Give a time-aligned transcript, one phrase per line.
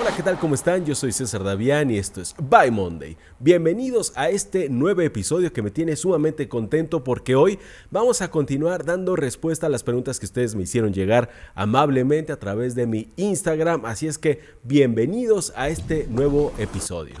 [0.00, 0.38] Hola, ¿qué tal?
[0.38, 0.84] ¿Cómo están?
[0.84, 3.16] Yo soy César Davián y esto es By Monday.
[3.38, 7.58] Bienvenidos a este nuevo episodio que me tiene sumamente contento porque hoy
[7.90, 12.38] vamos a continuar dando respuesta a las preguntas que ustedes me hicieron llegar amablemente a
[12.38, 13.84] través de mi Instagram.
[13.84, 17.16] Así es que bienvenidos a este nuevo episodio.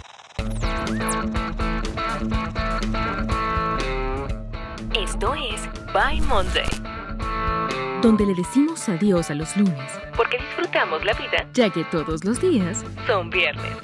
[4.94, 5.60] Esto es
[5.92, 6.66] By Monday,
[8.02, 12.40] donde le decimos adiós a los lunes, porque disfrutamos la vida, ya que todos los
[12.40, 13.76] días son viernes.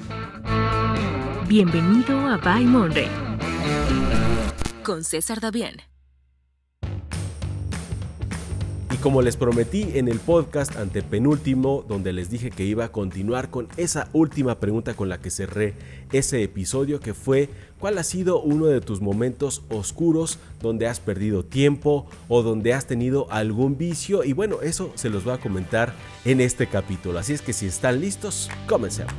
[1.46, 3.08] Bienvenido a By Monday
[4.82, 5.82] con César Davián.
[9.02, 13.68] Como les prometí en el podcast antepenúltimo, donde les dije que iba a continuar con
[13.76, 15.74] esa última pregunta con la que cerré
[16.10, 17.48] ese episodio, que fue
[17.78, 22.88] ¿cuál ha sido uno de tus momentos oscuros donde has perdido tiempo o donde has
[22.88, 24.24] tenido algún vicio?
[24.24, 25.94] Y bueno, eso se los voy a comentar
[26.24, 27.20] en este capítulo.
[27.20, 29.14] Así es que si están listos, comencemos.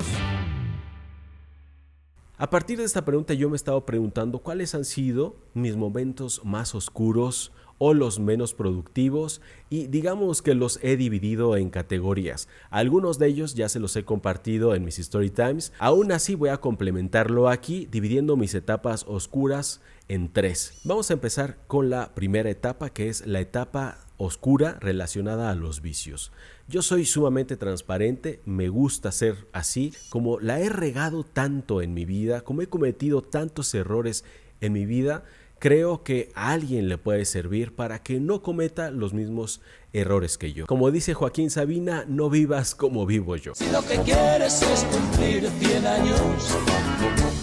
[2.38, 6.42] A partir de esta pregunta yo me he estado preguntando cuáles han sido mis momentos
[6.44, 12.48] más oscuros o los menos productivos y digamos que los he dividido en categorías.
[12.70, 15.74] Algunos de ellos ya se los he compartido en mis story times.
[15.80, 20.82] Aún así voy a complementarlo aquí dividiendo mis etapas oscuras en tres.
[20.84, 25.82] Vamos a empezar con la primera etapa que es la etapa oscura relacionada a los
[25.82, 26.32] vicios.
[26.68, 32.06] Yo soy sumamente transparente, me gusta ser así, como la he regado tanto en mi
[32.06, 34.26] vida, como he cometido tantos errores
[34.62, 35.24] en mi vida,
[35.60, 39.62] creo que a alguien le puede servir para que no cometa los mismos
[39.94, 40.66] errores que yo.
[40.66, 43.54] Como dice Joaquín Sabina, no vivas como vivo yo.
[43.56, 46.58] Si lo que quieres es cumplir 100 años,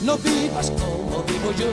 [0.05, 1.67] no vivas como vivo yo.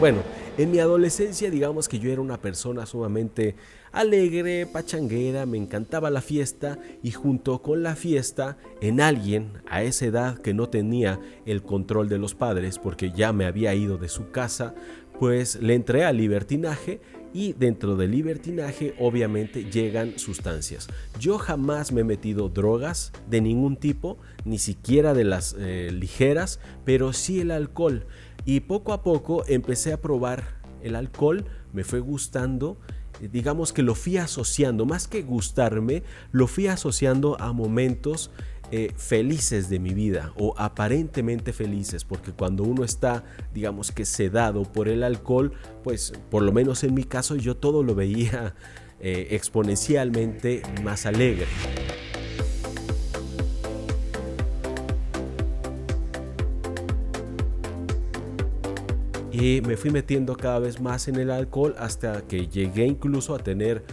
[0.00, 0.22] Bueno,
[0.58, 3.54] en mi adolescencia digamos que yo era una persona sumamente
[3.92, 10.06] alegre, pachanguera, me encantaba la fiesta y junto con la fiesta en alguien a esa
[10.06, 14.08] edad que no tenía el control de los padres porque ya me había ido de
[14.08, 14.74] su casa,
[15.18, 17.00] pues le entré al libertinaje
[17.32, 20.88] y dentro del libertinaje obviamente llegan sustancias.
[21.18, 26.60] Yo jamás me he metido drogas de ningún tipo, ni siquiera de las eh, ligeras,
[26.84, 28.06] pero sí el alcohol.
[28.44, 32.78] Y poco a poco empecé a probar el alcohol, me fue gustando
[33.20, 38.30] eh, digamos que lo fui asociando, más que gustarme, lo fui asociando a momentos
[38.70, 43.24] eh, felices de mi vida o aparentemente felices, porque cuando uno está,
[43.54, 45.52] digamos que sedado por el alcohol,
[45.82, 48.54] pues por lo menos en mi caso yo todo lo veía
[49.00, 51.46] eh, exponencialmente más alegre.
[59.32, 63.38] Y me fui metiendo cada vez más en el alcohol hasta que llegué incluso a
[63.38, 63.84] tener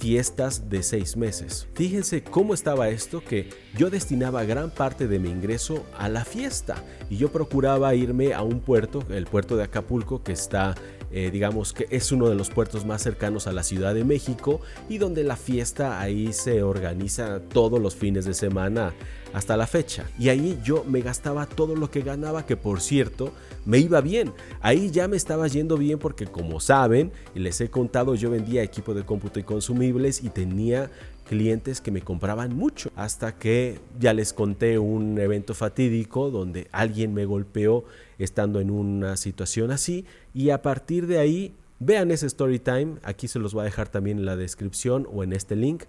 [0.00, 1.68] fiestas de seis meses.
[1.74, 6.82] Fíjense cómo estaba esto que yo destinaba gran parte de mi ingreso a la fiesta
[7.10, 10.74] y yo procuraba irme a un puerto, el puerto de Acapulco que está
[11.12, 14.60] eh, digamos que es uno de los puertos más cercanos a la Ciudad de México
[14.88, 18.92] y donde la fiesta ahí se organiza todos los fines de semana
[19.32, 20.06] hasta la fecha.
[20.18, 23.32] Y ahí yo me gastaba todo lo que ganaba, que por cierto
[23.64, 24.32] me iba bien.
[24.60, 28.94] Ahí ya me estaba yendo bien porque como saben, les he contado, yo vendía equipo
[28.94, 30.90] de cómputo y consumibles y tenía
[31.30, 32.90] clientes que me compraban mucho.
[32.96, 37.84] Hasta que ya les conté un evento fatídico donde alguien me golpeó
[38.18, 43.28] estando en una situación así y a partir de ahí vean ese story time, aquí
[43.28, 45.84] se los voy a dejar también en la descripción o en este link.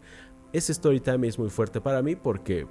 [0.54, 2.68] Ese story time es muy fuerte para mí porque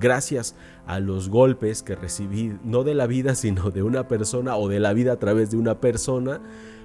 [0.00, 0.56] gracias
[0.86, 4.80] a los golpes que recibí, no de la vida, sino de una persona o de
[4.80, 6.40] la vida a través de una persona,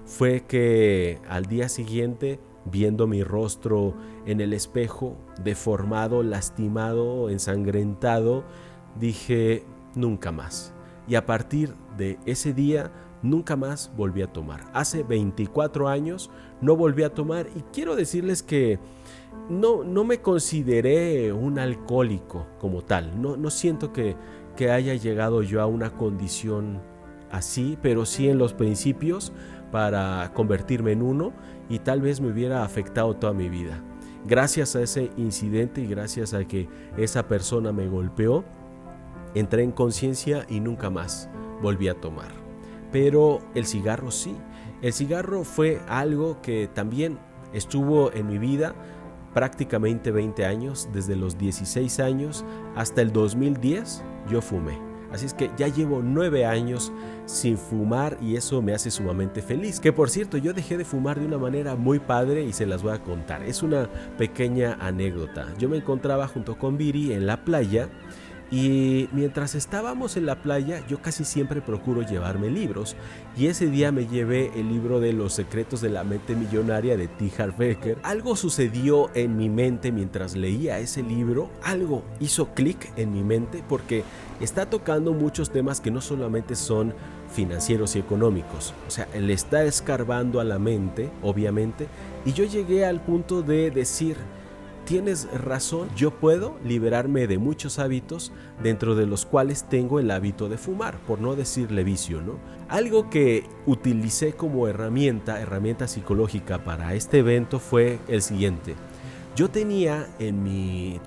[0.06, 8.44] fue que al día siguiente, viendo mi rostro en el espejo, deformado, lastimado, ensangrentado,
[9.00, 9.64] dije,
[9.96, 10.74] nunca más.
[11.08, 14.70] Y a partir de ese día, nunca más volví a tomar.
[14.74, 16.30] Hace 24 años
[16.62, 18.80] no volví a tomar y quiero decirles que
[19.50, 23.22] no, no me consideré un alcohólico como tal.
[23.22, 24.16] No, no siento que,
[24.56, 26.82] que haya llegado yo a una condición
[27.32, 29.32] así, pero sí en los principios
[29.72, 31.34] para convertirme en uno
[31.70, 33.84] y tal vez me hubiera afectado toda mi vida.
[34.26, 36.68] Gracias a ese incidente y gracias a que
[36.98, 38.44] esa persona me golpeó,
[39.34, 41.30] entré en conciencia y nunca más
[41.62, 42.32] volví a tomar.
[42.92, 44.36] Pero el cigarro sí.
[44.82, 47.20] El cigarro fue algo que también
[47.54, 48.76] estuvo en mi vida
[49.34, 52.46] prácticamente 20 años, desde los 16 años
[52.76, 54.89] hasta el 2010 yo fumé.
[55.12, 56.92] Así es que ya llevo 9 años
[57.26, 59.80] sin fumar y eso me hace sumamente feliz.
[59.80, 62.84] Que por cierto, yo dejé de fumar de una manera muy padre y se las
[62.84, 63.44] voy a contar.
[63.44, 65.48] Es una pequeña anécdota.
[65.58, 67.90] Yo me encontraba junto con Viri en la playa
[68.52, 72.96] Y mientras estábamos en la playa, yo casi siempre procuro llevarme libros.
[73.38, 77.08] Y ese día me llevé el libro de Los secretos de la mente millonaria de
[77.08, 77.32] T.
[77.38, 77.98] Harv Eker.
[78.02, 81.52] Algo sucedió en mi mente mientras leía ese libro.
[81.64, 84.04] Algo hizo clic en mi mente porque
[84.40, 86.94] está tocando muchos temas que no solamente son
[87.32, 88.74] financieros y económicos.
[88.88, 91.88] O sea, le está escarbando a la mente, obviamente.
[92.26, 94.18] Y yo llegué al punto de decir,
[94.90, 98.32] tienes razón, yo puedo liberarme de muchos hábitos
[98.64, 102.40] dentro de los cuales tengo el hábito de fumar, por no decirle vicio, ¿no?
[102.70, 108.74] Algo que utilicé como herramienta, herramienta psicológica para este evento fue el siguiente.
[109.36, 111.00] Yo tenía en mi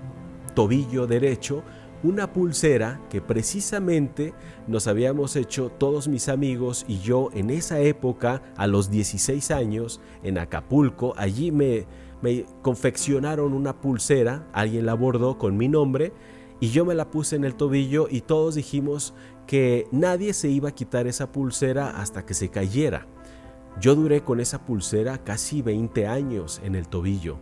[0.55, 1.65] tobillo derecho
[2.05, 4.33] una pulsera que precisamente
[4.69, 10.01] nos habíamos hecho todos mis amigos y yo en esa época, a los 16 años,
[10.23, 11.87] en Acapulco, allí me
[12.23, 16.13] me confeccionaron una pulsera, alguien la bordó con mi nombre
[16.61, 19.15] y yo me la puse en el tobillo y todos dijimos
[19.47, 23.07] que nadie se iba a quitar esa pulsera hasta que se cayera.
[23.81, 27.39] Yo duré con esa pulsera casi 20 años en el tobillo,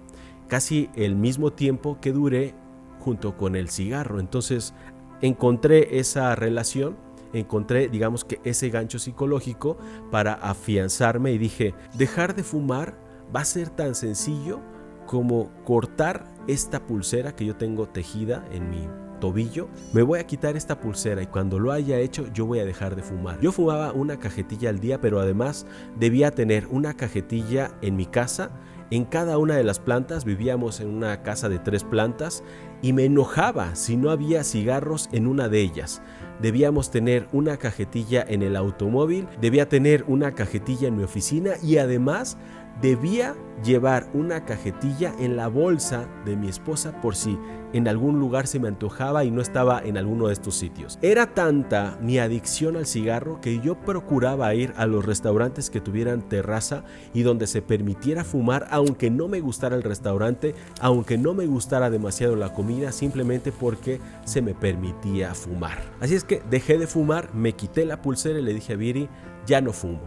[0.49, 2.55] casi el mismo tiempo que duré
[3.00, 4.21] junto con el cigarro.
[4.21, 4.73] Entonces
[5.21, 6.97] encontré esa relación,
[7.35, 9.77] encontré digamos que ese gancho psicológico
[10.11, 12.97] para afianzarme y dije, dejar de fumar
[13.35, 14.61] va a ser tan sencillo
[15.10, 18.86] como cortar esta pulsera que yo tengo tejida en mi
[19.18, 22.64] tobillo, me voy a quitar esta pulsera y cuando lo haya hecho yo voy a
[22.64, 23.40] dejar de fumar.
[23.40, 25.66] Yo fumaba una cajetilla al día, pero además
[25.98, 28.52] debía tener una cajetilla en mi casa.
[28.92, 32.44] En cada una de las plantas vivíamos en una casa de tres plantas
[32.80, 36.02] y me enojaba si no había cigarros en una de ellas.
[36.40, 41.78] Debíamos tener una cajetilla en el automóvil, debía tener una cajetilla en mi oficina y
[41.78, 42.38] además
[42.81, 43.34] debía
[43.64, 47.38] llevar una cajetilla en la bolsa de mi esposa por si
[47.72, 50.99] en algún lugar se me antojaba y no estaba en alguno de estos sitios.
[51.02, 56.28] Era tanta mi adicción al cigarro que yo procuraba ir a los restaurantes que tuvieran
[56.28, 56.84] terraza
[57.14, 61.90] y donde se permitiera fumar aunque no me gustara el restaurante, aunque no me gustara
[61.90, 65.78] demasiado la comida, simplemente porque se me permitía fumar.
[66.00, 69.08] Así es que dejé de fumar, me quité la pulsera y le dije a Viri,
[69.46, 70.00] ya no fumo.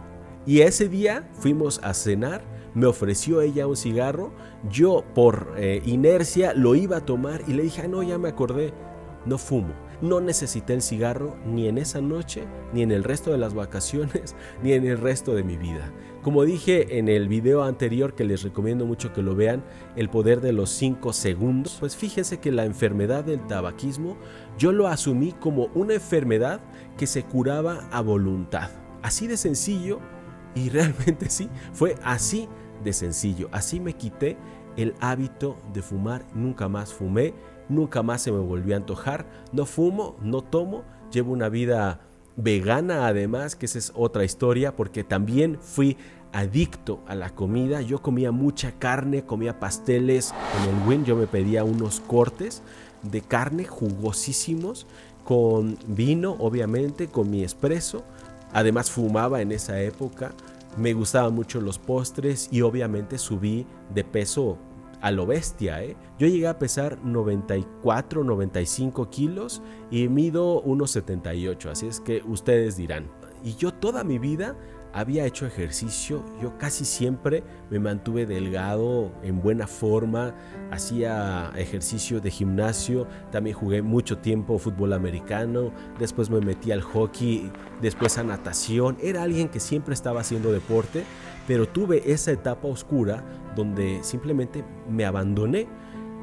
[0.46, 2.42] Y ese día fuimos a cenar
[2.74, 4.32] me ofreció ella un cigarro,
[4.68, 8.28] yo por eh, inercia lo iba a tomar y le dije, ah, no, ya me
[8.28, 8.72] acordé,
[9.26, 9.74] no fumo.
[10.02, 14.34] No necesité el cigarro ni en esa noche, ni en el resto de las vacaciones,
[14.62, 15.92] ni en el resto de mi vida.
[16.22, 19.62] Como dije en el video anterior que les recomiendo mucho que lo vean,
[19.94, 24.16] el poder de los 5 segundos, pues fíjense que la enfermedad del tabaquismo
[24.58, 26.60] yo lo asumí como una enfermedad
[26.98, 28.70] que se curaba a voluntad.
[29.02, 30.00] Así de sencillo
[30.54, 32.48] y realmente sí, fue así
[32.82, 33.48] de sencillo.
[33.52, 34.36] Así me quité
[34.76, 37.34] el hábito de fumar, nunca más fumé,
[37.68, 40.82] nunca más se me volvió a antojar, no fumo, no tomo,
[41.12, 42.00] llevo una vida
[42.36, 45.96] vegana además, que esa es otra historia, porque también fui
[46.32, 51.28] adicto a la comida, yo comía mucha carne, comía pasteles en el Win, yo me
[51.28, 52.62] pedía unos cortes
[53.02, 54.86] de carne jugosísimos
[55.24, 58.02] con vino, obviamente, con mi espresso,
[58.52, 60.32] además fumaba en esa época,
[60.76, 64.58] me gustaban mucho los postres y obviamente subí de peso
[65.00, 65.82] a lo bestia.
[65.82, 65.96] ¿eh?
[66.18, 72.76] Yo llegué a pesar 94, 95 kilos y mido unos 78, así es que ustedes
[72.76, 73.10] dirán.
[73.42, 74.56] Y yo toda mi vida
[74.94, 80.34] había hecho ejercicio, yo casi siempre me mantuve delgado, en buena forma,
[80.70, 87.50] hacía ejercicio de gimnasio, también jugué mucho tiempo fútbol americano, después me metí al hockey,
[87.82, 91.02] después a natación, era alguien que siempre estaba haciendo deporte,
[91.48, 93.24] pero tuve esa etapa oscura
[93.56, 95.66] donde simplemente me abandoné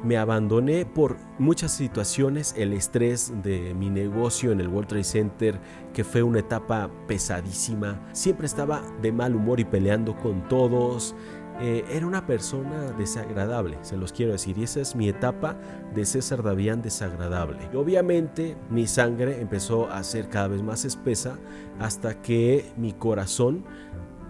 [0.04, 5.60] me abandoné por muchas situaciones, el estrés de mi negocio en el World Trade Center,
[5.92, 8.00] que fue una etapa pesadísima.
[8.12, 11.14] Siempre estaba de mal humor y peleando con todos.
[11.60, 15.56] Eh, era una persona desagradable, se los quiero decir, y esa es mi etapa
[15.94, 17.68] de César Davián desagradable.
[17.76, 21.38] Obviamente mi sangre empezó a ser cada vez más espesa
[21.78, 23.64] hasta que mi corazón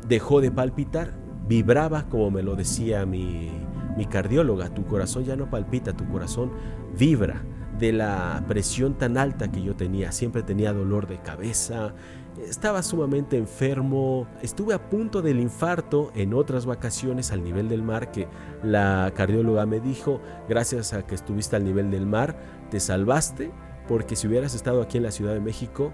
[0.07, 1.14] dejó de palpitar,
[1.47, 3.50] vibraba como me lo decía mi
[3.96, 6.52] mi cardióloga, tu corazón ya no palpita, tu corazón
[6.96, 7.42] vibra
[7.78, 10.12] de la presión tan alta que yo tenía.
[10.12, 11.94] Siempre tenía dolor de cabeza,
[12.38, 18.11] estaba sumamente enfermo, estuve a punto del infarto en otras vacaciones al nivel del mar
[18.11, 18.28] que
[18.62, 22.37] la cardióloga me dijo, gracias a que estuviste al nivel del mar,
[22.70, 23.52] te salvaste,
[23.88, 25.92] porque si hubieras estado aquí en la Ciudad de México,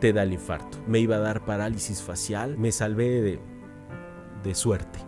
[0.00, 0.78] te da el infarto.
[0.86, 3.40] Me iba a dar parálisis facial, me salvé de,
[4.42, 5.00] de suerte.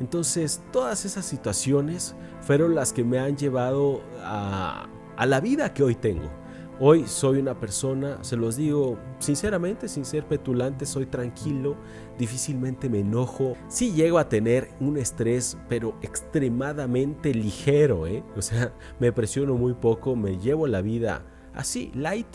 [0.00, 4.88] Entonces, todas esas situaciones fueron las que me han llevado a,
[5.26, 6.30] la vida que hoy tengo.
[6.78, 11.76] Hoy soy una persona, se los digo sinceramente, sin ser petulante, soy tranquilo,
[12.18, 13.56] difícilmente me enojo.
[13.68, 18.22] Sí llego a tener un estrés, pero extremadamente ligero, ¿eh?
[18.36, 21.24] O sea, me presiono muy poco, me llevo la vida
[21.54, 22.28] así, light,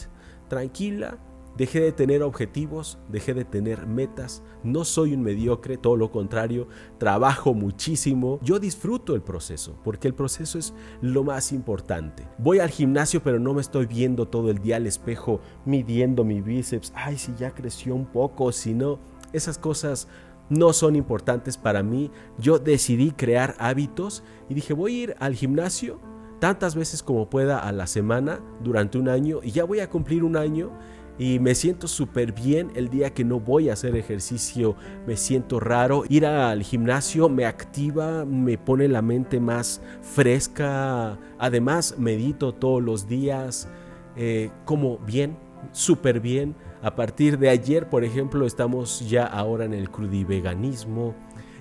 [0.48, 1.20] tranquila,
[1.58, 6.68] Dejé de tener objetivos, dejé de tener metas, no soy un mediocre, todo lo contrario,
[6.98, 12.28] trabajo muchísimo, yo disfruto el proceso, porque el proceso es lo más importante.
[12.38, 16.42] Voy al gimnasio pero no me estoy viendo todo el día al espejo midiendo mi
[16.42, 19.00] bíceps, ay si ya creció un poco, si no,
[19.34, 20.08] esas cosas
[20.50, 22.12] no son importantes para mí.
[22.38, 26.00] Yo decidí crear hábitos y dije voy a ir al gimnasio
[26.40, 30.24] tantas veces como pueda a la semana durante un año y ya voy a cumplir
[30.24, 30.72] un año
[31.18, 34.76] y me siento súper bien el día que no voy a hacer ejercicio,
[35.06, 36.04] me siento raro.
[36.10, 41.20] Ir al gimnasio me activa, me pone la mente más fresca.
[41.38, 43.68] Además, medito todos los días,
[44.16, 45.38] eh, como bien,
[45.72, 46.56] súper bien.
[46.82, 51.14] A partir de ayer, por ejemplo, estamos ya ahora en el crudiveganismo.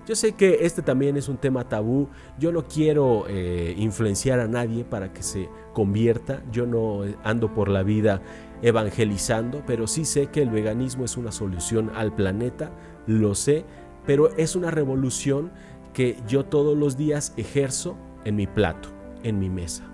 [0.07, 2.09] Yo sé que este también es un tema tabú.
[2.39, 6.43] Yo no quiero eh, influenciar a nadie para que se convierta.
[6.51, 8.23] Yo no ando por la vida
[8.63, 12.71] evangelizando, pero sí sé que el veganismo es una solución al planeta,
[13.07, 13.65] lo sé,
[14.07, 15.51] pero es una revolución
[15.93, 18.91] que yo todos los días ejerzo en mi plato,
[19.23, 19.85] en mi mesa.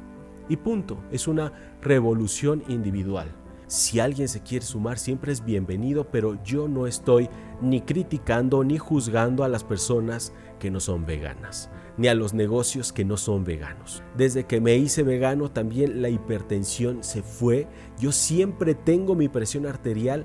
[0.48, 3.28] Y punto, es una revolución individual.
[3.68, 7.28] Si alguien se quiere sumar, siempre es bienvenido, pero yo no estoy
[7.60, 12.92] ni criticando ni juzgando a las personas que no son veganas, ni a los negocios
[12.92, 14.04] que no son veganos.
[14.16, 17.66] Desde que me hice vegano también la hipertensión se fue.
[17.98, 20.24] Yo siempre tengo mi presión arterial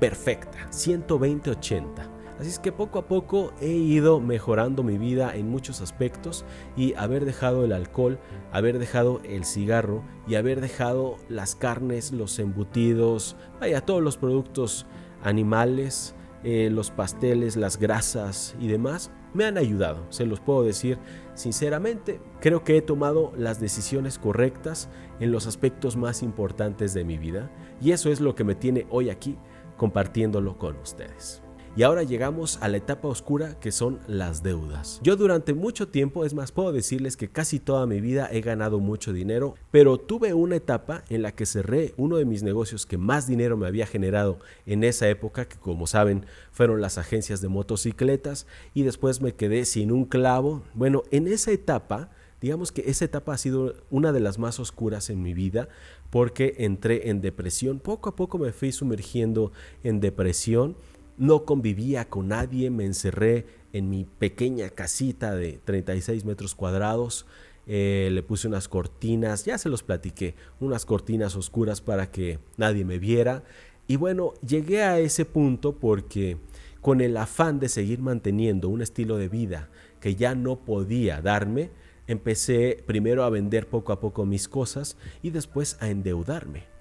[0.00, 2.13] perfecta, 120-80.
[2.38, 6.44] Así es que poco a poco he ido mejorando mi vida en muchos aspectos
[6.76, 8.18] y haber dejado el alcohol,
[8.50, 14.84] haber dejado el cigarro y haber dejado las carnes, los embutidos, vaya, todos los productos
[15.22, 20.98] animales, eh, los pasteles, las grasas y demás, me han ayudado, se los puedo decir
[21.34, 22.20] sinceramente.
[22.40, 24.88] Creo que he tomado las decisiones correctas
[25.20, 27.48] en los aspectos más importantes de mi vida
[27.80, 29.38] y eso es lo que me tiene hoy aquí
[29.76, 31.43] compartiéndolo con ustedes.
[31.76, 35.00] Y ahora llegamos a la etapa oscura que son las deudas.
[35.02, 38.78] Yo durante mucho tiempo, es más, puedo decirles que casi toda mi vida he ganado
[38.78, 42.96] mucho dinero, pero tuve una etapa en la que cerré uno de mis negocios que
[42.96, 47.48] más dinero me había generado en esa época, que como saben fueron las agencias de
[47.48, 50.62] motocicletas, y después me quedé sin un clavo.
[50.74, 52.10] Bueno, en esa etapa...
[52.40, 55.70] Digamos que esa etapa ha sido una de las más oscuras en mi vida
[56.10, 57.78] porque entré en depresión.
[57.78, 59.50] Poco a poco me fui sumergiendo
[59.82, 60.76] en depresión
[61.16, 67.26] no convivía con nadie, me encerré en mi pequeña casita de 36 metros cuadrados,
[67.66, 72.84] eh, le puse unas cortinas, ya se los platiqué, unas cortinas oscuras para que nadie
[72.84, 73.42] me viera.
[73.86, 76.36] Y bueno, llegué a ese punto porque
[76.80, 81.70] con el afán de seguir manteniendo un estilo de vida que ya no podía darme,
[82.06, 86.73] empecé primero a vender poco a poco mis cosas y después a endeudarme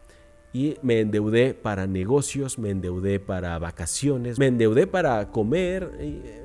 [0.53, 5.91] y me endeudé para negocios, me endeudé para vacaciones, me endeudé para comer,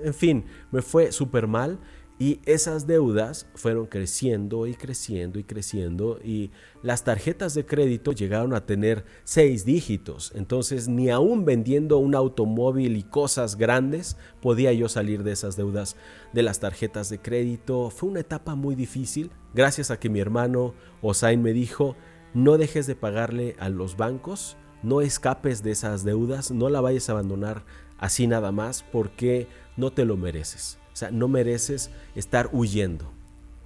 [0.02, 1.78] en fin, me fue súper mal
[2.18, 6.50] y esas deudas fueron creciendo y creciendo y creciendo y
[6.82, 10.32] las tarjetas de crédito llegaron a tener seis dígitos.
[10.34, 15.96] Entonces ni aún vendiendo un automóvil y cosas grandes podía yo salir de esas deudas
[16.32, 17.90] de las tarjetas de crédito.
[17.90, 21.94] Fue una etapa muy difícil gracias a que mi hermano Osain me dijo,
[22.34, 27.08] no dejes de pagarle a los bancos, no escapes de esas deudas, no la vayas
[27.08, 27.64] a abandonar
[27.98, 30.78] así nada más porque no te lo mereces.
[30.92, 33.12] O sea, no mereces estar huyendo.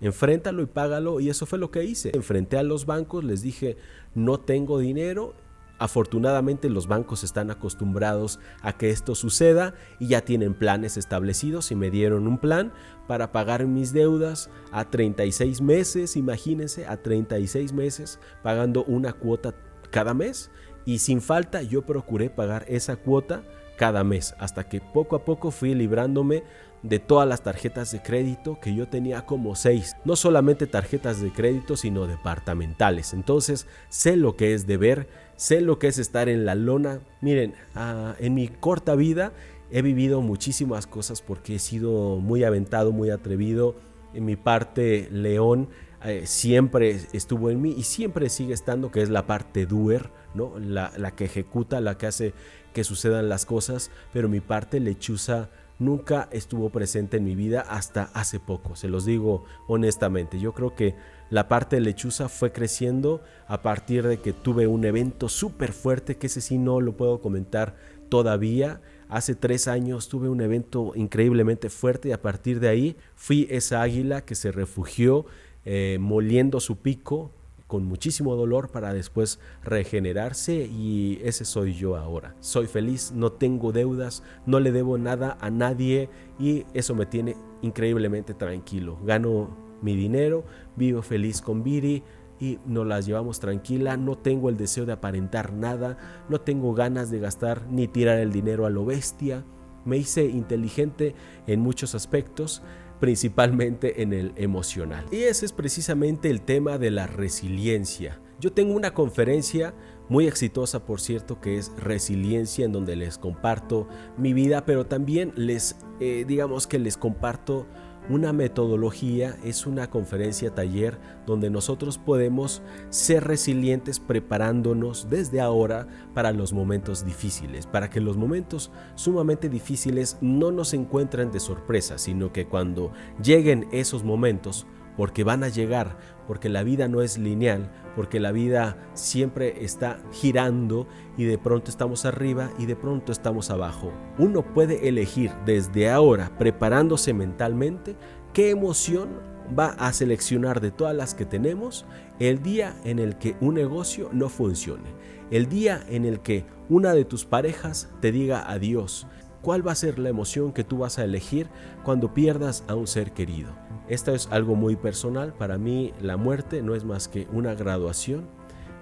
[0.00, 2.11] Enfréntalo y págalo y eso fue lo que hice.
[2.14, 3.76] Enfrenté a los bancos, les dije,
[4.14, 5.35] no tengo dinero
[5.79, 11.75] Afortunadamente los bancos están acostumbrados a que esto suceda y ya tienen planes establecidos y
[11.75, 12.73] me dieron un plan
[13.09, 19.55] para pagar mis deudas a 36 meses, imagínense, a 36 meses pagando una cuota
[19.91, 20.50] cada mes.
[20.85, 23.45] Y sin falta yo procuré pagar esa cuota
[23.82, 26.44] cada mes hasta que poco a poco fui librándome
[26.84, 29.96] de todas las tarjetas de crédito que yo tenía como seis.
[30.04, 33.12] No solamente tarjetas de crédito, sino departamentales.
[33.12, 37.00] Entonces sé lo que es deber, sé lo que es estar en la lona.
[37.22, 39.32] Miren, ah, en mi corta vida
[39.72, 43.74] he vivido muchísimas cosas porque he sido muy aventado, muy atrevido.
[44.14, 45.70] En mi parte león
[46.04, 50.59] eh, siempre estuvo en mí y siempre sigue estando, que es la parte doer, ¿no?
[50.59, 52.35] la, la que ejecuta, la que hace
[52.73, 58.04] que sucedan las cosas, pero mi parte lechuza nunca estuvo presente en mi vida hasta
[58.14, 60.38] hace poco, se los digo honestamente.
[60.40, 60.94] Yo creo que
[61.32, 66.26] La parte lechuza fue creciendo a partir de que tuve un evento súper fuerte, que
[66.26, 67.75] ese sí no lo puedo comentar
[68.11, 68.82] todavía.
[69.09, 73.80] Hace tres años tuve un evento increíblemente fuerte y a partir de ahí fui esa
[73.80, 75.25] águila que se refugió
[75.64, 77.33] eh, moliendo su pico
[77.73, 82.37] con muchísimo dolor para después regenerarse y ese soy yo ahora.
[82.40, 87.35] Soy feliz, no tengo deudas, no le debo nada a nadie y eso me tiene
[87.62, 88.99] increíblemente tranquilo.
[89.04, 90.45] Gano mi dinero,
[90.76, 92.02] vivo feliz con Viri
[92.38, 97.11] y nos las llevamos tranquila, no tengo el deseo de aparentar nada, no tengo ganas
[97.11, 99.45] de gastar ni tirar el dinero a lo bestia.
[99.87, 101.14] Me hice inteligente
[101.47, 102.62] en muchos aspectos
[103.02, 105.04] principalmente en el emocional.
[105.11, 108.21] Y ese es precisamente el tema de la resiliencia.
[108.38, 109.75] Yo tengo una conferencia
[110.09, 115.32] muy exitosa, por cierto, que es Resiliencia, en donde les comparto mi vida, pero también
[115.35, 117.66] les, eh, digamos que les comparto
[118.09, 126.32] una metodología, es una conferencia taller donde nosotros podemos ser resilientes preparándonos desde ahora para
[126.32, 132.32] los momentos difíciles, para que los momentos sumamente difíciles no nos encuentren de sorpresa, sino
[132.32, 132.92] que cuando
[133.23, 135.96] lleguen esos momentos, porque van a llegar,
[136.26, 141.70] porque la vida no es lineal, porque la vida siempre está girando y de pronto
[141.70, 143.92] estamos arriba y de pronto estamos abajo.
[144.18, 147.96] Uno puede elegir desde ahora, preparándose mentalmente,
[148.32, 151.84] qué emoción va a seleccionar de todas las que tenemos
[152.18, 154.90] el día en el que un negocio no funcione,
[155.30, 159.06] el día en el que una de tus parejas te diga adiós,
[159.42, 161.49] cuál va a ser la emoción que tú vas a elegir
[161.84, 163.62] cuando pierdas a un ser querido.
[163.92, 168.26] Esto es algo muy personal, para mí la muerte no es más que una graduación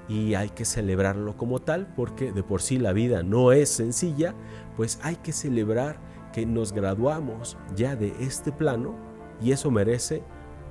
[0.09, 4.37] y hay que celebrarlo como tal porque de por sí la vida no es sencilla,
[4.77, 5.99] pues hay que celebrar
[6.33, 8.95] que nos graduamos ya de este plano
[9.43, 10.23] y eso merece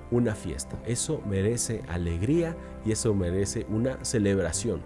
[0.10, 2.56] una fiesta, eso merece alegría
[2.86, 4.84] y eso merece una celebración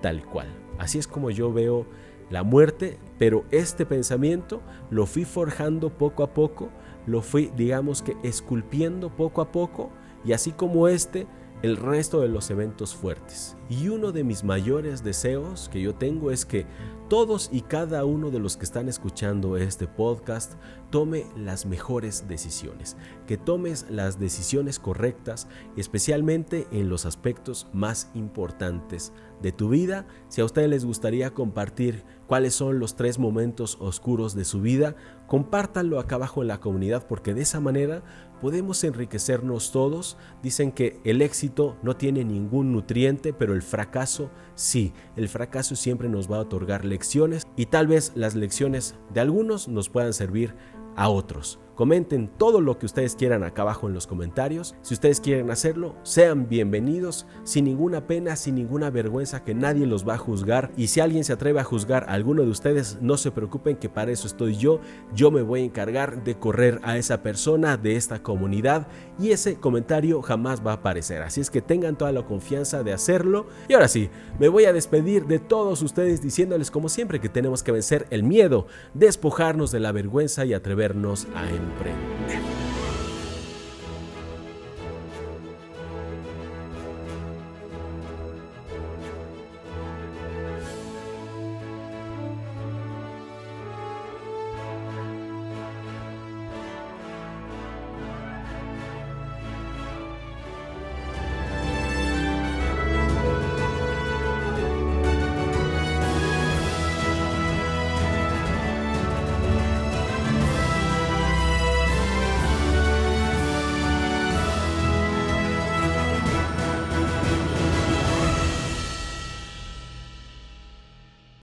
[0.00, 0.46] tal cual.
[0.78, 1.88] Así es como yo veo
[2.30, 6.70] la muerte, pero este pensamiento lo fui forjando poco a poco,
[7.06, 9.90] lo fui, digamos que, esculpiendo poco a poco,
[10.24, 11.26] y así como este,
[11.62, 13.56] el resto de los eventos fuertes.
[13.68, 16.66] Y uno de mis mayores deseos que yo tengo es que
[17.08, 20.54] todos y cada uno de los que están escuchando este podcast
[20.90, 22.96] tome las mejores decisiones,
[23.26, 25.46] que tomes las decisiones correctas,
[25.76, 30.06] especialmente en los aspectos más importantes de tu vida.
[30.28, 34.96] Si a ustedes les gustaría compartir cuáles son los tres momentos oscuros de su vida,
[35.26, 38.02] compártanlo acá abajo en la comunidad porque de esa manera
[38.42, 40.16] podemos enriquecernos todos.
[40.42, 44.92] Dicen que el éxito no tiene ningún nutriente, pero el fracaso sí.
[45.14, 49.68] El fracaso siempre nos va a otorgar lecciones y tal vez las lecciones de algunos
[49.68, 50.56] nos puedan servir
[50.96, 51.60] a otros.
[51.74, 54.74] Comenten todo lo que ustedes quieran acá abajo en los comentarios.
[54.82, 60.06] Si ustedes quieren hacerlo, sean bienvenidos, sin ninguna pena, sin ninguna vergüenza, que nadie los
[60.06, 60.70] va a juzgar.
[60.76, 63.88] Y si alguien se atreve a juzgar a alguno de ustedes, no se preocupen que
[63.88, 64.80] para eso estoy yo.
[65.14, 68.86] Yo me voy a encargar de correr a esa persona de esta comunidad
[69.18, 71.22] y ese comentario jamás va a aparecer.
[71.22, 73.46] Así es que tengan toda la confianza de hacerlo.
[73.68, 77.62] Y ahora sí, me voy a despedir de todos ustedes diciéndoles como siempre que tenemos
[77.62, 82.61] que vencer el miedo, despojarnos de la vergüenza y atrevernos a emprende.